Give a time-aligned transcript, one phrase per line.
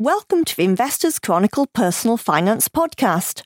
[0.00, 3.42] Welcome to the Investors Chronicle Personal Finance Podcast.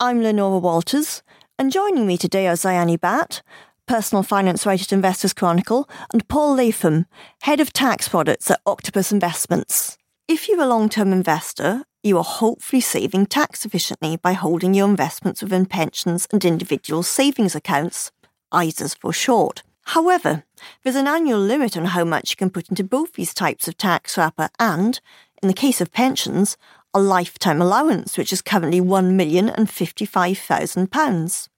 [0.00, 1.22] I'm Leonora Walters,
[1.58, 3.42] and joining me today are Ziani Bat,
[3.86, 7.04] personal finance writer at Investors Chronicle, and Paul Latham,
[7.42, 9.98] head of tax products at Octopus Investments.
[10.26, 14.88] If you're a long term investor, you are hopefully saving tax efficiently by holding your
[14.88, 18.10] investments within pensions and individual savings accounts,
[18.54, 19.62] ISAs for short.
[19.90, 20.44] However,
[20.82, 23.76] there's an annual limit on how much you can put into both these types of
[23.76, 25.00] tax wrapper and,
[25.42, 26.58] in the case of pensions,
[26.92, 31.48] a lifetime allowance, which is currently £1,055,000.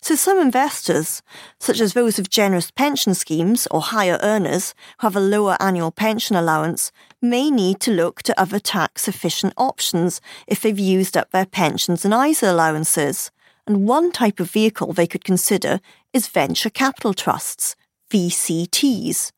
[0.00, 1.20] So some investors,
[1.58, 5.90] such as those with generous pension schemes or higher earners who have a lower annual
[5.90, 11.30] pension allowance, may need to look to other tax efficient options if they've used up
[11.30, 13.30] their pensions and ISA allowances.
[13.66, 15.80] And one type of vehicle they could consider
[16.12, 17.74] is venture capital trusts,
[18.10, 19.32] VCTs.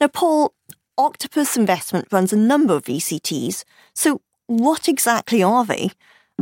[0.00, 0.54] Now, Paul,
[0.98, 3.64] Octopus Investment runs a number of VCTs,
[3.94, 5.90] so what exactly are they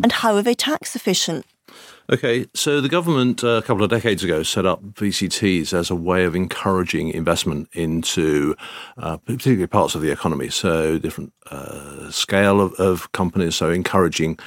[0.02, 1.46] and how are they tax efficient?
[2.12, 5.94] Okay, so the government uh, a couple of decades ago set up VCTs as a
[5.94, 8.56] way of encouraging investment into
[8.98, 10.48] uh, particularly parts of the economy.
[10.48, 14.40] So different uh, scale of, of, companies, so encouraging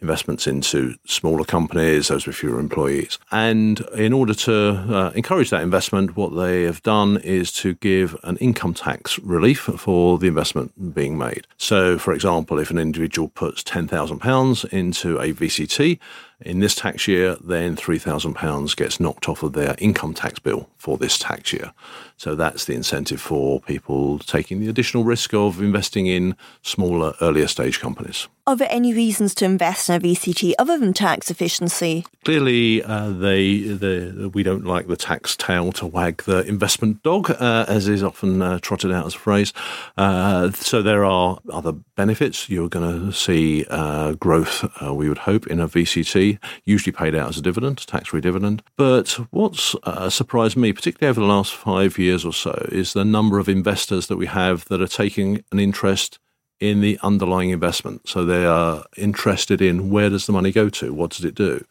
[0.00, 3.18] investments into smaller companies, those with fewer employees.
[3.30, 8.16] And in order to uh, encourage that investment, what they have done is to give
[8.24, 11.46] an income tax relief for the investment being made.
[11.58, 15.98] So, for example, if an individual puts £10,000 into a VCT,
[16.40, 20.96] in this tax year, then £3,000 gets knocked off of their income tax bill for
[20.96, 21.72] this tax year.
[22.16, 27.48] So that's the incentive for people taking the additional risk of investing in smaller, earlier
[27.48, 28.28] stage companies.
[28.46, 32.04] Are there any reasons to invest in a VCT other than tax efficiency?
[32.26, 37.30] Clearly, uh, they, they, we don't like the tax tail to wag the investment dog,
[37.30, 39.54] uh, as is often uh, trotted out as a phrase.
[39.96, 42.50] Uh, so there are other benefits.
[42.50, 47.14] You're going to see uh, growth, uh, we would hope, in a VCT, usually paid
[47.14, 48.62] out as a dividend, tax-free dividend.
[48.76, 49.74] But what's
[50.14, 54.08] surprised me, particularly over the last five years or so, is the number of investors
[54.08, 56.18] that we have that are taking an interest
[56.60, 58.08] in the underlying investment.
[58.08, 61.64] So they are interested in where does the money go to, what does it do,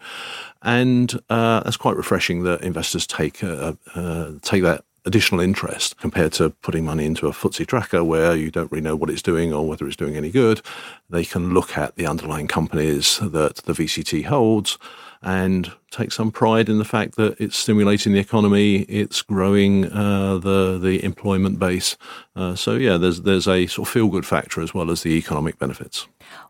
[0.62, 6.32] and uh, that's quite refreshing that investors take uh, uh, take that additional interest compared
[6.34, 9.52] to putting money into a FTSE tracker where you don't really know what it's doing
[9.52, 10.62] or whether it's doing any good.
[11.10, 14.78] They can look at the underlying companies that the VCT holds
[15.24, 20.38] and take some pride in the fact that it's stimulating the economy, it's growing uh,
[20.38, 21.98] the the employment base.
[22.36, 25.12] Uh, so yeah, there's there's a sort of feel good factor as well as the
[25.12, 26.08] economic benefits.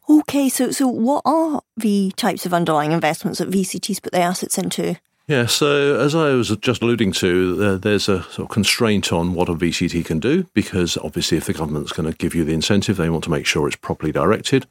[0.09, 4.57] Okay, so so what are the types of underlying investments that VCTs put their assets
[4.57, 4.95] into?
[5.25, 9.33] Yeah, so as I was just alluding to, uh, there's a sort of constraint on
[9.33, 12.51] what a VCT can do because obviously, if the government's going to give you the
[12.51, 14.67] incentive, they want to make sure it's properly directed.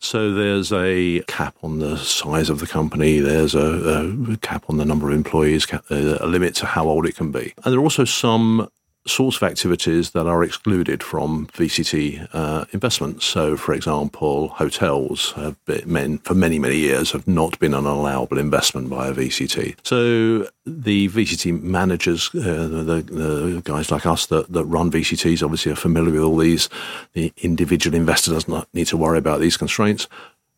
[0.00, 4.76] So there's a cap on the size of the company, there's a, a cap on
[4.76, 7.54] the number of employees, uh, a limit to how old it can be.
[7.64, 8.68] And there are also some
[9.06, 13.26] sorts of activities that are excluded from VCT uh, investments.
[13.26, 18.38] So, for example, hotels have been, for many, many years have not been an allowable
[18.38, 19.76] investment by a VCT.
[19.82, 25.72] So, the VCT managers, uh, the, the, guys like us that, that run VCTs, obviously
[25.72, 26.70] are familiar with all these.
[27.12, 30.08] The individual investor does not need to worry about these constraints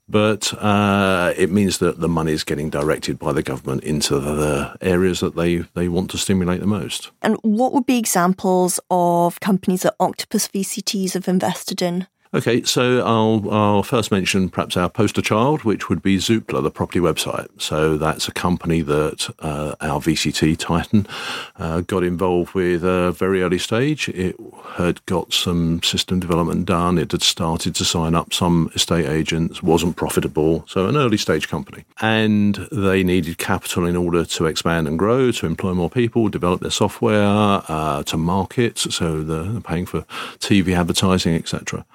[0.08, 4.76] but uh, it means that the money is getting directed by the government into the
[4.80, 7.10] areas that they, they want to stimulate the most.
[7.22, 12.06] And what would be examples of companies that Octopus VCTs have invested in?
[12.34, 16.70] Okay, so I'll, I'll first mention perhaps our poster child, which would be Zoopla, the
[16.70, 17.48] property website.
[17.60, 21.06] So that's a company that uh, our VCT Titan
[21.58, 24.08] uh, got involved with a very early stage.
[24.08, 24.36] It
[24.74, 26.98] had got some system development done.
[26.98, 30.64] It had started to sign up some estate agents, wasn't profitable.
[30.66, 31.84] So an early stage company.
[32.00, 36.60] And they needed capital in order to expand and grow, to employ more people, develop
[36.60, 38.78] their software, uh, to market.
[38.78, 40.02] So they're paying for
[40.40, 41.86] TV advertising, etc.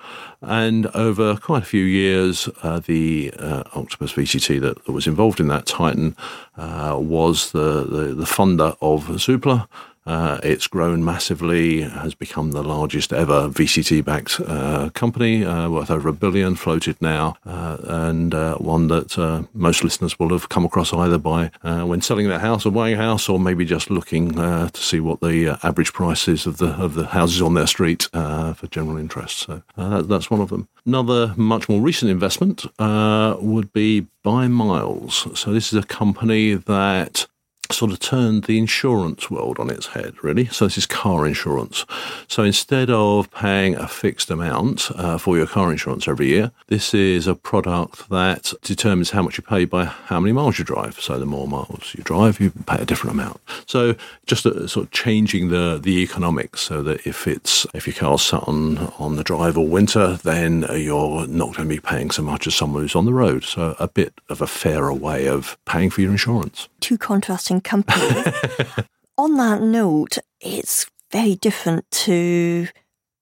[0.42, 5.40] And over quite a few years, uh, the uh, Octopus VCT that, that, was involved
[5.40, 6.16] in that Titan
[6.58, 9.68] uh, was the, the, the, funder of Zoopla.
[10.06, 15.92] Uh, it's grown massively, has become the largest ever VCT backed uh, company, uh, worth
[15.92, 20.50] over a billion, floated now, uh, and uh, one that uh, most listeners will have
[20.50, 23.92] come across either by when selling their house or buying a house, or maybe just
[23.92, 27.68] looking to see what the average price is of the of the houses on their
[27.68, 29.38] street for general interest.
[29.40, 30.68] So that, that's one of them.
[30.86, 35.28] Another much more recent investment would be By Miles.
[35.40, 37.28] So this is a company that
[37.74, 40.46] sort of turned the insurance world on its head, really.
[40.48, 41.86] So this is car insurance.
[42.28, 46.94] So instead of paying a fixed amount uh, for your car insurance every year, this
[46.94, 51.00] is a product that determines how much you pay by how many miles you drive.
[51.00, 53.40] So the more miles you drive, you pay a different amount.
[53.66, 53.96] So
[54.26, 58.22] just a, sort of changing the the economics so that if it's if your car's
[58.22, 62.22] sat on on the drive all winter, then you're not going to be paying so
[62.22, 63.44] much as someone who's on the road.
[63.44, 66.68] So a bit of a fairer way of paying for your insurance.
[66.80, 68.28] Two contrasting companies.
[69.18, 72.68] on that note, it's very different to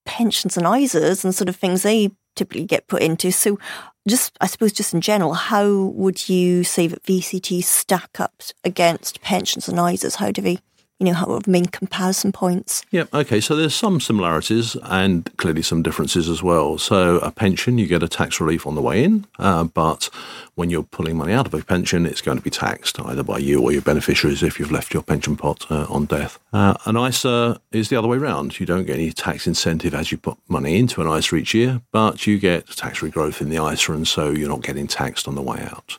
[0.06, 3.32] pensions and ISAs and sort of things they typically get put into.
[3.32, 3.60] So,
[4.08, 9.22] just I suppose, just in general, how would you say that VCTs stack up against
[9.22, 10.16] pensions and ISAs?
[10.16, 10.60] How do they
[11.00, 12.84] you know, how main comparison points.
[12.92, 13.40] Yeah, okay.
[13.40, 16.78] So there's some similarities and clearly some differences as well.
[16.78, 20.10] So a pension, you get a tax relief on the way in, uh, but
[20.56, 23.38] when you're pulling money out of a pension, it's going to be taxed either by
[23.38, 26.38] you or your beneficiaries if you've left your pension pot uh, on death.
[26.52, 28.60] Uh, an ISA is the other way around.
[28.60, 31.82] You don't get any tax incentive as you put money into an ISA each year,
[31.94, 35.36] but you get tax-free growth in the ISA, and so you're not getting taxed on
[35.36, 35.98] the way out.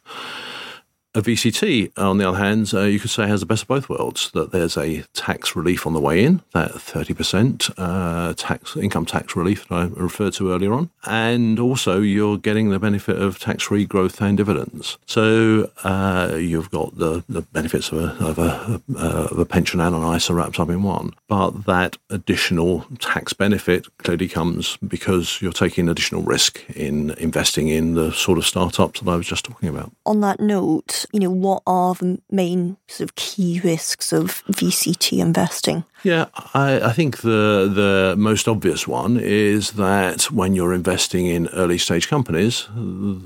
[1.13, 3.89] A VCT, on the other hand, uh, you could say has the best of both
[3.89, 4.31] worlds.
[4.31, 9.35] That there's a tax relief on the way in, that 30% uh, tax income tax
[9.35, 13.87] relief that I referred to earlier on, and also you're getting the benefit of tax-free
[13.87, 14.99] growth and dividends.
[15.05, 19.97] So uh, you've got the, the benefits of a, of a, of a pension and
[19.97, 21.13] an ISA wrapped up in one.
[21.27, 27.95] But that additional tax benefit clearly comes because you're taking additional risk in investing in
[27.95, 29.91] the sort of startups that I was just talking about.
[30.07, 35.19] On that note you know, what are the main sort of key risks of VCT
[35.21, 35.85] investing?
[36.03, 41.49] Yeah, I, I, think the the most obvious one is that when you're investing in
[41.49, 42.69] early stage companies,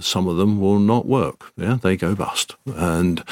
[0.00, 1.52] some of them will not work.
[1.56, 3.22] Yeah, they go bust, and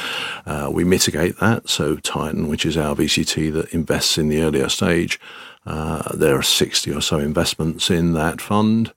[0.47, 1.69] uh, we mitigate that.
[1.69, 5.19] So Titan, which is our VCT that invests in the earlier stage,
[5.67, 8.93] uh, there are sixty or so investments in that fund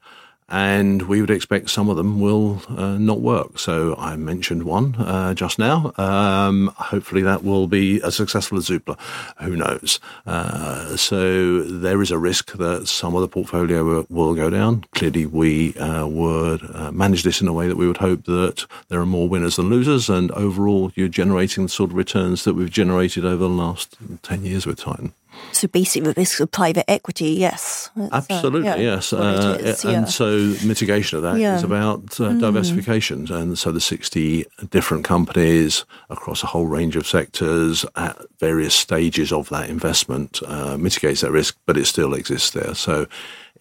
[0.47, 3.57] and we would expect some of them will uh, not work.
[3.57, 5.92] So I mentioned one uh, just now.
[5.97, 9.00] Um, hopefully that will be as successful as Zoopla.
[9.42, 10.00] Who knows?
[10.25, 14.83] Uh, so there is a risk that some of the portfolio will, go down.
[14.94, 18.65] Clearly, we uh, would uh, manage this in a way that we would hope that
[18.89, 22.56] there are more winners than losers, and overall, you're generating the sort of returns that
[22.56, 25.13] we've generated over the last ten years with Titan.
[25.51, 27.89] So basically, the risk of private equity, yes.
[27.97, 29.13] Uh, Absolutely, uh, yeah, yes.
[29.13, 31.55] Uh, is, and so mitigation of that yeah.
[31.55, 32.39] is about uh, mm.
[32.41, 33.31] diversification.
[33.31, 39.31] And so the 60 different companies across a whole range of sectors at various stages
[39.31, 42.75] of that investment uh, mitigates that risk, but it still exists there.
[42.75, 43.07] So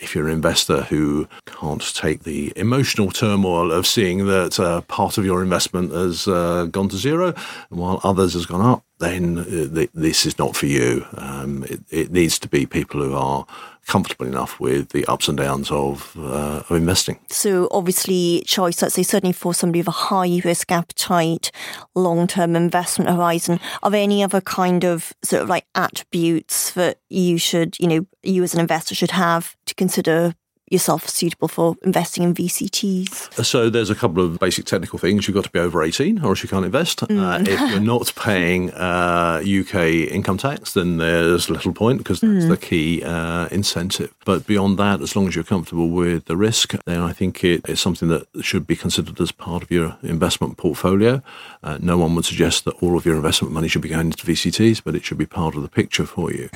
[0.01, 5.19] if you're an investor who can't take the emotional turmoil of seeing that uh, part
[5.19, 7.33] of your investment has uh, gone to zero
[7.69, 11.07] while others has gone up, then uh, this is not for you.
[11.17, 13.47] Um, it, it, needs to be people who are
[13.87, 17.19] comfortable enough with the ups and downs of, uh, of investing.
[17.29, 21.51] So, obviously, choice, let's say, certainly for somebody with a high risk appetite,
[21.95, 26.99] long term investment horizon, are there any other kind of sort of like attributes that
[27.09, 30.35] you should, you know, you as an investor should have to consider
[30.71, 33.45] yourself suitable for investing in VCTs?
[33.45, 35.27] So there's a couple of basic technical things.
[35.27, 37.01] You've got to be over 18 or else you can't invest.
[37.01, 37.21] Mm.
[37.21, 42.45] Uh, if you're not paying uh, UK income tax, then there's little point because that's
[42.45, 42.49] mm.
[42.49, 44.15] the key uh, incentive.
[44.25, 47.69] But beyond that, as long as you're comfortable with the risk, then I think it
[47.69, 51.23] is something that should be considered as part of your investment portfolio.
[51.63, 54.27] Uh, no one would suggest that all of your investment money should be going into
[54.27, 56.49] VCTs, but it should be part of the picture for you.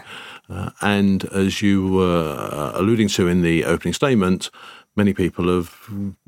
[0.51, 4.51] Uh, and as you were uh, alluding to in the opening statement,
[4.95, 5.71] many people have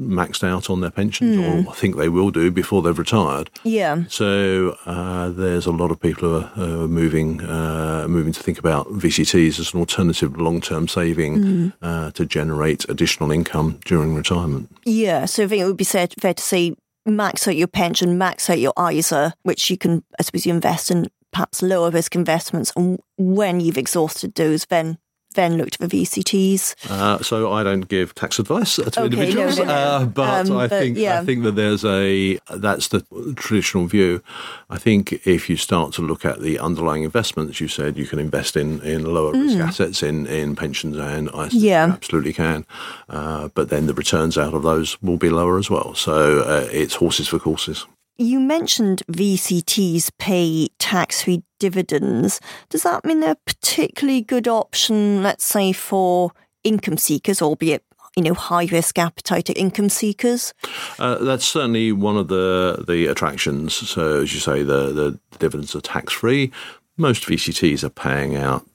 [0.00, 1.66] maxed out on their pensions mm.
[1.66, 3.50] or think they will do before they've retired.
[3.64, 4.04] Yeah.
[4.08, 8.86] So uh, there's a lot of people who are, moving uh, moving to think about
[8.88, 11.72] VCTs as an alternative long term saving mm.
[11.82, 14.70] uh, to generate additional income during retirement.
[14.84, 15.26] Yeah.
[15.26, 16.74] So I think it would be fair to say
[17.06, 20.90] max out your pension, max out your ISA, which you can, I suppose, you invest
[20.90, 22.72] in perhaps lower risk investments.
[22.76, 24.98] And when you've exhausted those, then
[25.34, 26.90] then looked for VCTs.
[26.90, 29.74] Uh, so I don't give tax advice to okay, individuals, no, no, no.
[29.74, 31.20] Uh, but um, I but, think yeah.
[31.20, 33.04] I think that there's a that's the
[33.36, 34.22] traditional view.
[34.68, 38.18] I think if you start to look at the underlying investments, you said you can
[38.18, 39.66] invest in in lower risk mm.
[39.66, 41.86] assets in in pensions and I yeah.
[41.92, 42.66] absolutely can,
[43.08, 45.94] uh, but then the returns out of those will be lower as well.
[45.94, 47.86] So uh, it's horses for courses.
[48.20, 52.38] You mentioned VCTs pay tax free dividends.
[52.68, 57.82] Does that mean they're a particularly good option, let's say, for income seekers, albeit
[58.16, 60.52] you know, high risk appetite income seekers?
[60.98, 63.72] Uh, that's certainly one of the the attractions.
[63.74, 66.52] So, as you say, the, the dividends are tax free.
[67.00, 68.66] Most VCTs are paying out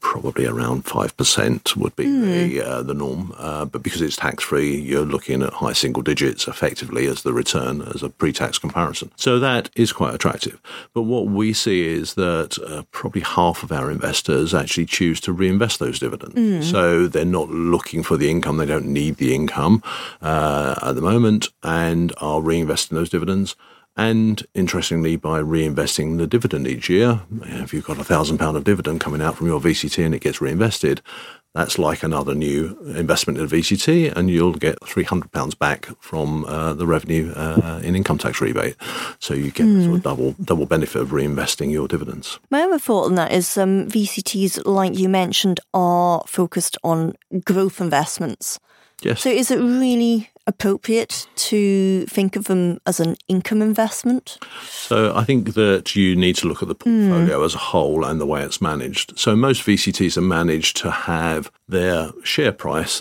[0.00, 2.22] probably around 5% would be mm.
[2.22, 3.34] the, uh, the norm.
[3.36, 7.32] Uh, but because it's tax free, you're looking at high single digits effectively as the
[7.32, 9.10] return, as a pre tax comparison.
[9.16, 10.60] So that is quite attractive.
[10.94, 15.32] But what we see is that uh, probably half of our investors actually choose to
[15.32, 16.34] reinvest those dividends.
[16.34, 16.62] Mm.
[16.62, 19.82] So they're not looking for the income, they don't need the income
[20.22, 23.56] uh, at the moment, and are reinvesting those dividends.
[24.00, 28.64] And interestingly, by reinvesting the dividend each year, if you've got a thousand pound of
[28.64, 31.02] dividend coming out from your VCT and it gets reinvested,
[31.54, 35.90] that's like another new investment in a VCT, and you'll get three hundred pounds back
[36.00, 38.74] from uh, the revenue uh, in income tax rebate.
[39.18, 39.84] So you get mm.
[39.84, 42.40] sort of double double benefit of reinvesting your dividends.
[42.50, 47.12] My other thought on that is um, VCTs, like you mentioned, are focused on
[47.44, 48.58] growth investments.
[49.02, 49.20] Yes.
[49.20, 54.38] So is it really appropriate to think of them as an income investment?
[54.62, 57.44] So I think that you need to look at the portfolio mm.
[57.44, 59.18] as a whole and the way it's managed.
[59.18, 63.00] So most VCTs are managed to have their share price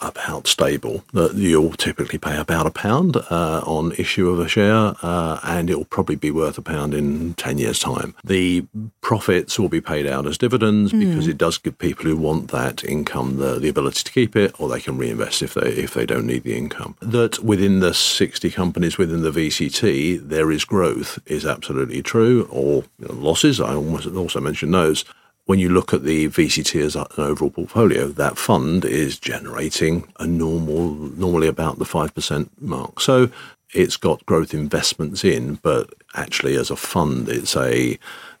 [0.00, 1.04] about stable.
[1.12, 5.70] That you'll typically pay about a pound uh, on issue of a share, uh, and
[5.70, 8.14] it will probably be worth a pound in ten years' time.
[8.24, 8.66] The
[9.00, 11.00] profits will be paid out as dividends mm.
[11.00, 14.58] because it does give people who want that income the, the ability to keep it,
[14.58, 16.96] or they can reinvest if they if they don't need the income.
[17.00, 22.84] That within the sixty companies within the VCT there is growth is absolutely true, or
[22.98, 23.60] you know, losses.
[23.60, 25.04] I almost also mentioned those
[25.46, 30.26] when you look at the VCT as an overall portfolio, that fund is generating a
[30.26, 33.00] normal, normally about the 5% mark.
[33.00, 33.30] So
[33.74, 37.98] it's got growth investments in, but actually as a fund, it's a,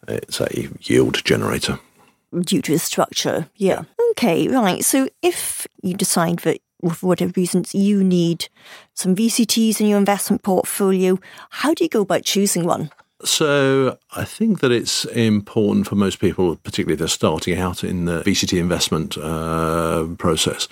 [0.08, 1.78] it's a yield generator.
[2.32, 3.82] Due to the structure, yeah.
[3.98, 4.10] yeah.
[4.12, 4.84] Okay, right.
[4.84, 6.60] So if you decide that
[6.94, 8.48] for whatever reasons you need
[8.94, 11.18] some VCTs in your investment portfolio,
[11.50, 12.90] how do you go about choosing one?
[13.22, 18.06] So I think that it's important for most people, particularly if they're starting out in
[18.06, 20.68] the VCT investment uh, process,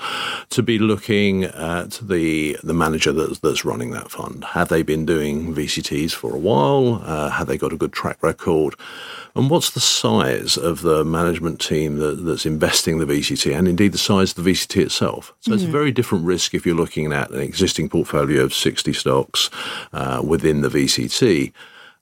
[0.50, 4.44] to be looking at the the manager that's, that's running that fund.
[4.44, 7.02] Have they been doing VCTs for a while?
[7.04, 8.74] Uh, have they got a good track record?
[9.34, 13.92] And what's the size of the management team that, that's investing the VCT, and indeed
[13.92, 15.34] the size of the VCT itself?
[15.40, 15.54] So mm-hmm.
[15.54, 15.72] it's a mm.
[15.72, 19.50] very different risk if you're looking at an existing portfolio of 60 stocks
[19.92, 21.52] uh, within the VCT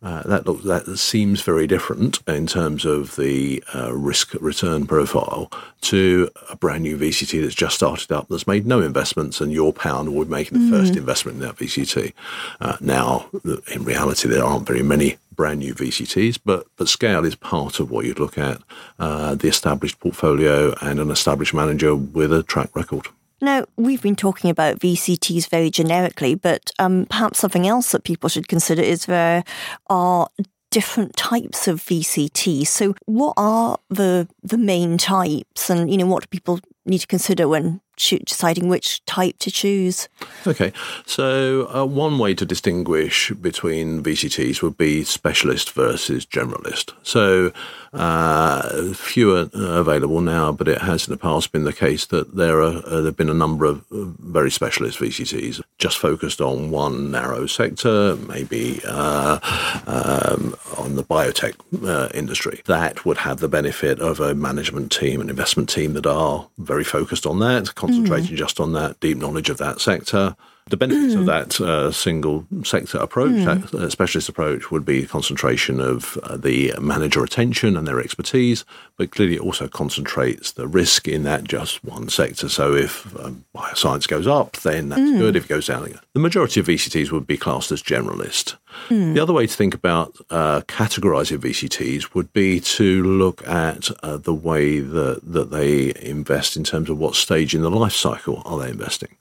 [0.07, 5.51] uh, that looks that seems very different in terms of the uh, risk return profile
[5.81, 9.73] to a brand new VCT that's just started up that's made no investments and your
[9.73, 10.71] pound would make the mm.
[10.71, 12.13] first investment in that VCT.
[12.61, 13.29] Uh, now,
[13.75, 17.91] in reality, there aren't very many brand new VCTs, but but scale is part of
[17.91, 18.63] what you'd look at.
[19.01, 23.09] Uh, the established portfolio and an established manager with a track record.
[23.41, 28.29] Now, we've been talking about VCTs very generically, but um, perhaps something else that people
[28.29, 29.45] should consider is there
[29.89, 30.29] are
[30.71, 32.67] different types of VCTs.
[32.67, 37.07] So, what are the the main types, and you know, what do people need to
[37.07, 40.09] consider when deciding which type to choose.
[40.47, 40.73] Okay,
[41.07, 46.93] so uh, one way to distinguish between VCTs would be specialist versus generalist.
[47.03, 47.53] So
[47.93, 52.61] uh, fewer available now, but it has in the past been the case that there
[52.61, 57.47] are uh, there've been a number of very specialist VCTs just focused on one narrow
[57.47, 59.39] sector, maybe uh,
[59.87, 60.55] um,
[60.87, 61.55] on the biotech
[61.87, 62.63] uh, industry.
[62.67, 66.85] That would have the benefit of a management team, an investment team that are very
[66.85, 68.39] focused on that concentrating mm.
[68.39, 70.37] just on that deep knowledge of that sector.
[70.69, 73.45] The benefits of that uh, single sector approach, mm.
[73.45, 78.65] that uh, specialist approach, would be concentration of uh, the manager attention and their expertise,
[78.97, 82.49] but clearly it also concentrates the risk in that just one sector.
[82.49, 85.19] So if um, bioscience goes up, then that's mm.
[85.19, 85.37] good.
[85.37, 85.77] If it goes down,
[86.15, 88.57] the majority of VCTs would be classed as generalist.
[88.89, 89.15] Mm.
[89.15, 94.17] The other way to think about uh, categorizing VCTs would be to look at uh,
[94.17, 98.43] the way that, that they invest in terms of what stage in the life cycle
[98.45, 99.17] are they investing.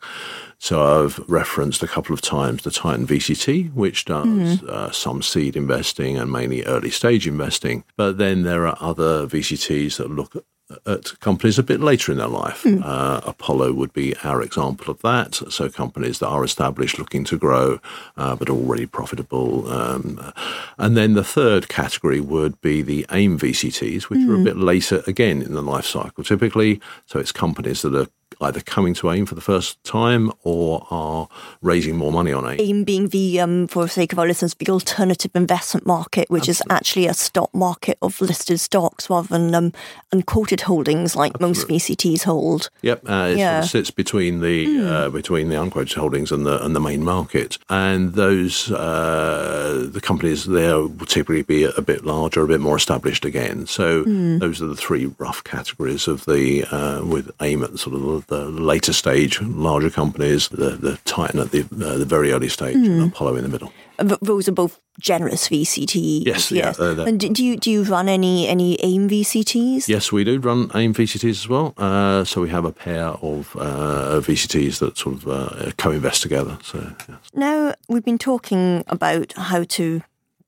[0.57, 4.63] So I've referenced a couple of times the Titan VCT, which does mm.
[4.67, 7.83] uh, some seed investing and mainly early stage investing.
[7.97, 10.45] But then there are other VCTs that look
[10.87, 12.63] at companies a bit later in their life.
[12.63, 12.83] Mm.
[12.83, 15.35] Uh, Apollo would be our example of that.
[15.35, 17.79] So companies that are established, looking to grow,
[18.17, 19.71] uh, but already profitable.
[19.71, 20.33] Um,
[20.77, 24.29] and then the third category would be the AIM VCTs, which mm.
[24.29, 24.43] are a hmm.
[24.43, 26.81] bit later again in the life cycle, typically.
[27.05, 28.07] So it's companies that are
[28.41, 31.27] either coming to AIM for the first time or are
[31.61, 32.59] raising more money on AIM.
[32.59, 36.49] AIM being the, um, for the sake of our listeners, the alternative investment market, which
[36.49, 36.75] Absolutely.
[36.75, 39.73] is actually a stock market of listed stocks rather than um,
[40.11, 41.73] unquoted holdings like Absolutely.
[41.73, 42.69] most VCTs hold.
[42.81, 43.61] Yep, uh, it yeah.
[43.61, 44.87] sort of sits between the mm.
[44.87, 50.01] uh, between the unquoted holdings and the and the main market, and those uh, the
[50.01, 53.65] companies there will typically be a, bit larger, a bit more established again.
[53.67, 54.39] So mm.
[54.39, 58.45] those are the three rough categories of the uh, with AIM at sort of the
[58.45, 62.85] later stage, larger companies, the, the Titan at the, uh, the very early stage, mm.
[62.85, 63.07] and hmm.
[63.07, 63.71] Apollo in the middle.
[63.97, 66.25] Those are both generous VCTs.
[66.25, 66.77] Yes, yes.
[66.79, 69.87] Yeah, uh, and do you do you run any any AIM VCTs?
[69.87, 71.73] Yes, we do run AIM VCTs as well.
[71.77, 76.57] Uh, so we have a pair of uh, VCTs that sort of uh, co-invest together.
[76.61, 77.17] So yes.
[77.33, 80.01] now we've been talking about how to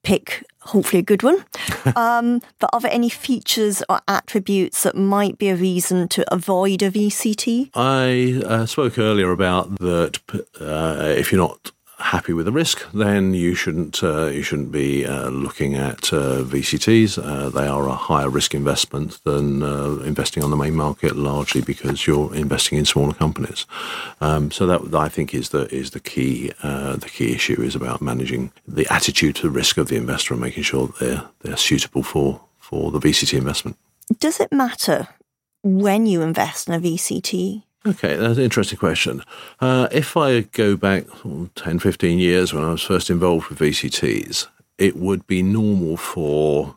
[0.08, 1.44] pick hopefully a good one.
[1.96, 6.82] um, but are there any features or attributes that might be a reason to avoid
[6.82, 7.72] a VCT?
[7.74, 10.20] I uh, spoke earlier about that
[10.62, 15.06] uh, if you're not happy with the risk, then you shouldn't uh, you shouldn't be
[15.06, 17.18] uh, looking at uh, VCTs.
[17.24, 21.62] Uh, they are a higher risk investment than uh, investing on the main market, largely
[21.62, 23.66] because you're investing in smaller companies.
[24.22, 27.76] Um, so that I think is the is the key uh, the key issue is
[27.76, 31.58] about managing the attitude to the risk of the investor and making sure they're they're
[31.58, 33.78] suitable for for the VCT investment.
[34.20, 35.08] Does it matter
[35.64, 37.64] when you invest in a VCT?
[37.88, 39.24] Okay, that's an interesting question.
[39.62, 41.06] Uh, if I go back
[41.56, 46.76] 10, 15 years when I was first involved with VCTs, it would be normal for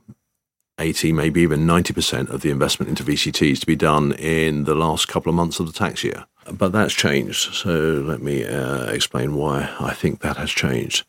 [0.78, 5.08] 80, maybe even 90% of the investment into VCTs to be done in the last
[5.08, 6.26] couple of months of the tax year.
[6.52, 7.54] But that's changed.
[7.54, 11.04] So let me uh, explain why I think that has changed.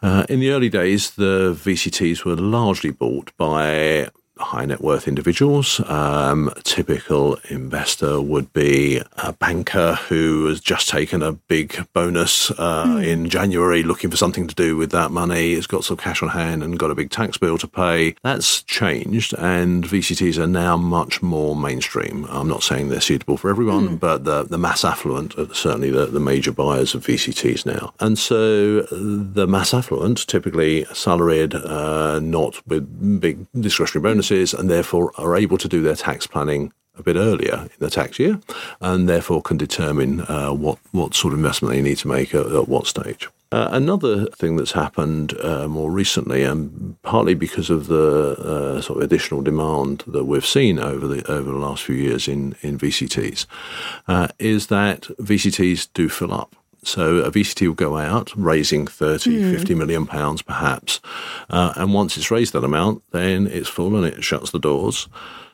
[0.00, 4.08] Uh, in the early days, the VCTs were largely bought by
[4.42, 5.80] high net worth individuals.
[5.88, 12.86] Um, typical investor would be a banker who has just taken a big bonus uh,
[12.86, 13.06] mm.
[13.06, 16.30] in January looking for something to do with that money, has got some cash on
[16.30, 18.14] hand and got a big tax bill to pay.
[18.22, 22.26] That's changed, and VCTs are now much more mainstream.
[22.28, 24.00] I'm not saying they're suitable for everyone, mm.
[24.00, 27.94] but the, the mass affluent are certainly the, the major buyers of VCTs now.
[28.00, 35.12] And so the mass affluent, typically salaried, uh, not with big discretionary bonuses, and therefore
[35.16, 38.38] are able to do their tax planning a bit earlier in the tax year
[38.80, 42.46] and therefore can determine uh, what, what sort of investment they need to make at,
[42.46, 43.28] at what stage.
[43.50, 48.96] Uh, another thing that's happened uh, more recently, and partly because of the uh, sort
[48.98, 52.78] of additional demand that we've seen over the over the last few years in in
[52.78, 53.44] VCTs,
[54.08, 56.56] uh, is that VCTs do fill up.
[56.84, 59.50] So a VCT will go out raising 30, mm.
[59.52, 61.00] 50 million pounds perhaps.
[61.48, 65.08] Uh, and once it's raised that amount, then it's full and it shuts the doors.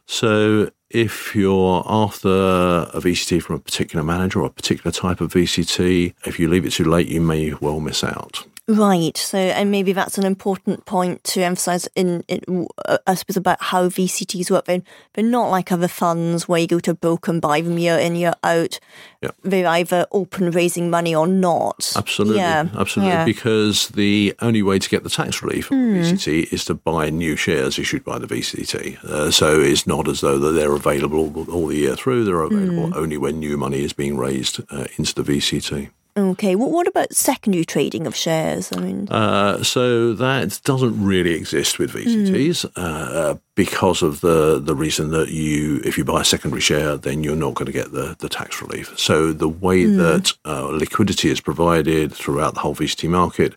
[0.07, 5.33] So if you're after a VCT from a particular manager or a particular type of
[5.33, 8.45] VCT, if you leave it too late, you may well miss out.
[8.69, 9.17] Right.
[9.17, 13.63] So, and maybe that's an important point to emphasize in, in uh, I suppose, about
[13.63, 14.67] how VCTs work.
[14.67, 14.83] They're,
[15.15, 17.99] they're not like other funds where you go to a broker and buy them year
[17.99, 18.79] in, year out.
[19.23, 19.31] Yeah.
[19.43, 21.95] They're either open raising money or not.
[21.97, 22.37] Absolutely.
[22.37, 22.69] Yeah.
[22.77, 23.15] Absolutely.
[23.15, 23.25] Yeah.
[23.25, 26.03] Because the only way to get the tax relief from mm.
[26.03, 29.03] VCT is to buy new shares issued by the VCT.
[29.03, 32.25] Uh, so it's not as though that they're available all, all the year through.
[32.25, 32.97] They're available mm.
[32.97, 35.89] only when new money is being raised uh, into the VCT.
[36.19, 36.57] Okay.
[36.57, 38.73] Well, what about secondary trading of shares?
[38.73, 42.73] I mean, uh, so that doesn't really exist with VCTs mm.
[42.77, 47.23] uh, because of the the reason that you, if you buy a secondary share, then
[47.23, 48.99] you're not going to get the the tax relief.
[48.99, 49.97] So the way mm.
[49.99, 53.55] that uh, liquidity is provided throughout the whole VCT market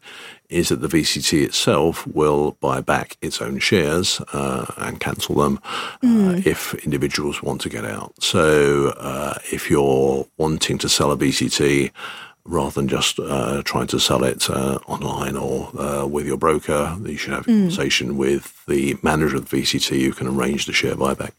[0.49, 5.59] is that the VCT itself will buy back its own shares uh, and cancel them
[5.63, 6.45] uh, mm.
[6.45, 8.13] if individuals want to get out.
[8.21, 11.91] So uh, if you're wanting to sell a VCT
[12.45, 16.97] rather than just uh, trying to sell it uh, online or uh, with your broker.
[17.03, 17.61] You should have a mm.
[17.61, 21.31] conversation with the manager of the VCT who can arrange the share buyback.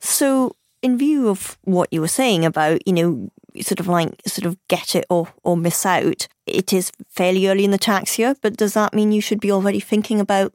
[0.00, 4.46] So, in view of what you were saying about, you know, sort of like sort
[4.46, 8.36] of get it or, or miss out, it is fairly early in the tax year,
[8.40, 10.54] but does that mean you should be already thinking about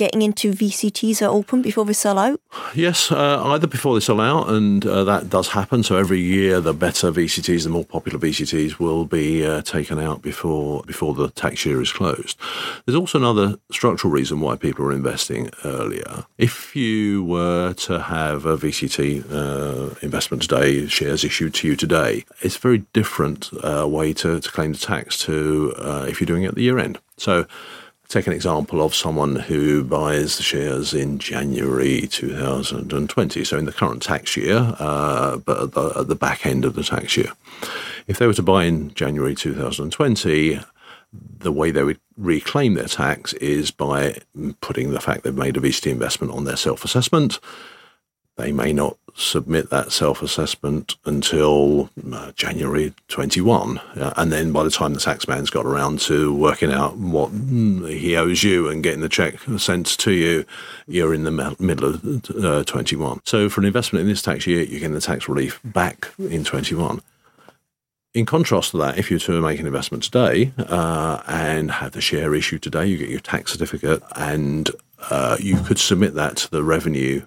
[0.00, 2.40] getting into VCTs are open before they sell out?
[2.74, 5.82] Yes, uh, either before they sell out, and uh, that does happen.
[5.82, 10.22] So every year, the better VCTs, the more popular VCTs, will be uh, taken out
[10.22, 12.38] before before the tax year is closed.
[12.86, 16.24] There's also another structural reason why people are investing earlier.
[16.38, 22.24] If you were to have a VCT uh, investment today, shares issued to you today,
[22.40, 26.26] it's a very different uh, way to, to claim the tax to uh, if you're
[26.26, 26.98] doing it at the year end.
[27.18, 27.44] So
[28.10, 33.72] take an example of someone who buys the shares in January 2020, so in the
[33.72, 37.32] current tax year, uh, but at the, at the back end of the tax year.
[38.08, 40.60] If they were to buy in January 2020,
[41.12, 44.18] the way they would reclaim their tax is by
[44.60, 47.38] putting the fact they've made a VCT investment on their self assessment.
[48.40, 53.78] They may not submit that self assessment until uh, January 21.
[53.78, 58.16] Uh, and then by the time the taxman's got around to working out what he
[58.16, 60.46] owes you and getting the check sent to you,
[60.86, 63.20] you're in the middle of uh, 21.
[63.24, 66.42] So for an investment in this tax year, you're getting the tax relief back in
[66.42, 67.02] 21.
[68.14, 71.92] In contrast to that, if you were to make an investment today uh, and have
[71.92, 74.70] the share issued today, you get your tax certificate and
[75.10, 77.24] uh, you could submit that to the revenue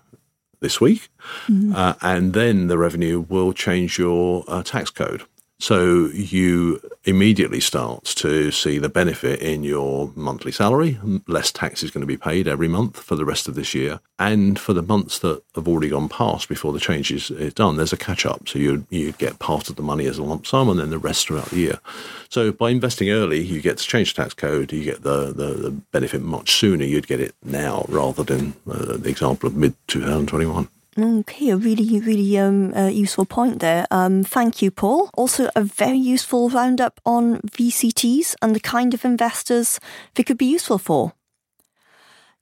[0.63, 1.09] this week,
[1.47, 1.75] mm-hmm.
[1.75, 5.23] uh, and then the revenue will change your uh, tax code.
[5.63, 10.99] So you immediately start to see the benefit in your monthly salary.
[11.25, 14.01] Less tax is going to be paid every month for the rest of this year.
[14.19, 17.77] And for the months that have already gone past before the change is, is done,
[17.77, 18.49] there's a catch up.
[18.49, 20.97] So you you get part of the money as a lump sum and then the
[20.97, 21.79] rest throughout the year.
[22.27, 25.53] So by investing early, you get to change the tax code, you get the, the,
[25.53, 26.83] the benefit much sooner.
[26.83, 30.67] You'd get it now rather than uh, the example of mid 2021.
[30.97, 33.87] Okay, a really, really um, uh, useful point there.
[33.89, 35.09] Um, thank you, Paul.
[35.15, 39.79] Also, a very useful roundup on VCTs and the kind of investors
[40.13, 41.13] they could be useful for.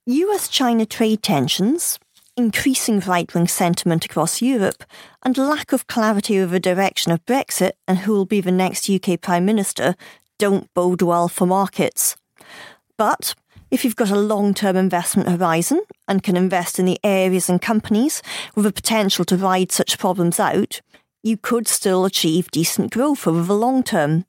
[0.04, 1.98] US China trade tensions,
[2.36, 4.84] increasing right wing sentiment across Europe,
[5.22, 8.90] and lack of clarity over the direction of Brexit and who will be the next
[8.90, 9.94] UK Prime Minister
[10.38, 12.16] don't bode well for markets.
[12.98, 13.34] But
[13.72, 17.60] if you've got a long term investment horizon and can invest in the areas and
[17.60, 18.22] companies
[18.54, 20.82] with the potential to ride such problems out,
[21.22, 24.26] you could still achieve decent growth over the long term.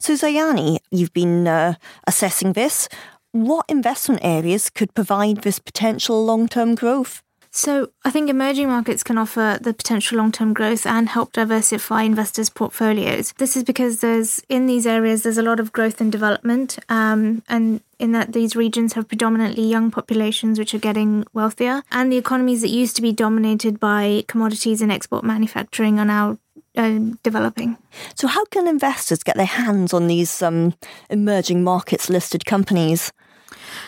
[0.00, 1.74] So, Zayani, you've been uh,
[2.08, 2.88] assessing this.
[3.30, 7.22] What investment areas could provide this potential long term growth?
[7.52, 12.02] So, I think emerging markets can offer the potential long term growth and help diversify
[12.02, 13.32] investors' portfolios.
[13.38, 17.42] This is because there's in these areas there's a lot of growth and development, um,
[17.48, 22.16] and in that these regions have predominantly young populations which are getting wealthier, and the
[22.16, 26.38] economies that used to be dominated by commodities and export manufacturing are now
[26.76, 27.76] uh, developing.
[28.14, 30.74] So, how can investors get their hands on these um,
[31.10, 33.12] emerging markets listed companies?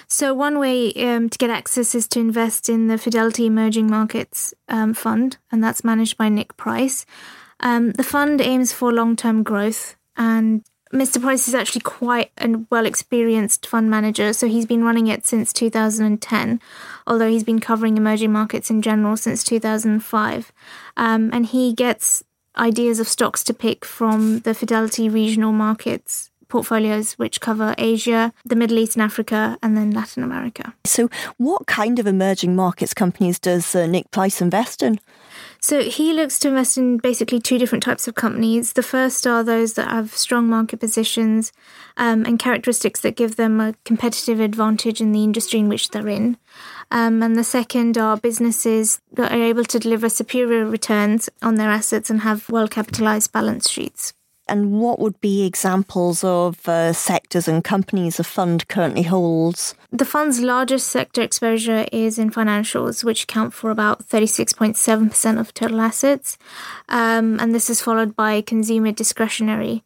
[0.09, 4.55] So, one way um, to get access is to invest in the Fidelity Emerging Markets
[4.69, 7.07] um, Fund, and that's managed by Nick Price.
[7.61, 11.21] Um, the fund aims for long term growth, and Mr.
[11.23, 15.53] Price is actually quite a well experienced fund manager, so he's been running it since
[15.53, 16.61] 2010,
[17.07, 20.53] although he's been covering emerging markets in general since 2005.
[20.97, 22.23] Um, and he gets
[22.59, 28.55] ideas of stocks to pick from the Fidelity regional markets portfolios which cover Asia, the
[28.55, 30.75] Middle East and Africa, and then Latin America.
[30.85, 35.01] So, what kind of emerging markets companies does uh, Nick Price invest in?
[35.61, 38.73] So he looks to invest in basically two different types of companies.
[38.73, 41.53] The first are those that have strong market positions
[41.97, 46.09] um, and characteristics that give them a competitive advantage in the industry in which they're
[46.09, 46.37] in.
[46.91, 51.71] Um, and the second are businesses that are able to deliver superior returns on their
[51.71, 54.13] assets and have well capitalized balance sheets.
[54.49, 59.75] And what would be examples of uh, sectors and companies the fund currently holds?
[59.93, 65.81] The fund's largest sector exposure is in financials, which account for about 36.7% of total
[65.81, 66.39] assets.
[66.89, 69.85] Um, and this is followed by consumer discretionary.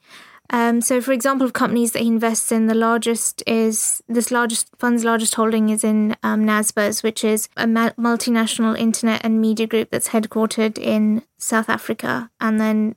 [0.51, 4.69] Um, so, for example, of companies that he invests in, the largest is this largest
[4.79, 9.91] fund's largest holding is in um, Naspers, which is a multinational internet and media group
[9.91, 12.95] that's headquartered in South Africa, and then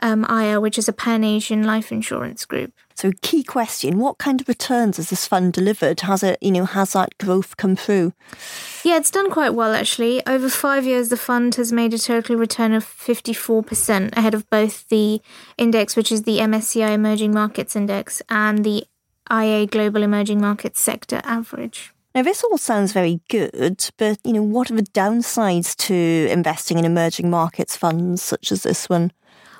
[0.00, 0.24] um,
[0.60, 2.72] which is a pan Asian life insurance group.
[2.94, 6.00] So, key question: What kind of returns has this fund delivered?
[6.00, 8.12] Has it, you know, has that growth come through?
[8.84, 10.24] Yeah, it's done quite well actually.
[10.26, 14.48] Over five years, the fund has made a total return of fifty-four percent, ahead of
[14.50, 15.20] both the
[15.56, 18.84] index, which is the MSCI Emerging Markets Index, and the
[19.30, 21.92] IA Global Emerging Markets Sector Average.
[22.14, 26.78] Now, this all sounds very good, but you know, what are the downsides to investing
[26.78, 29.12] in emerging markets funds such as this one?